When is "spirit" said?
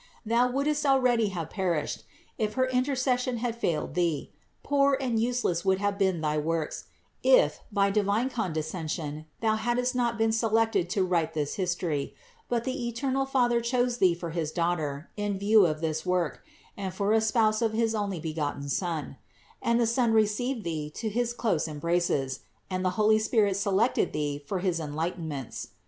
23.19-23.55